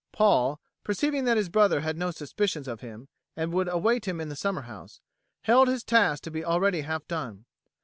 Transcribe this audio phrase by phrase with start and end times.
[0.11, 3.07] Paul, perceiving that his brother had no suspicions of him,
[3.37, 4.99] and would await him in the summer house,
[5.43, 7.45] held his task to be already half done.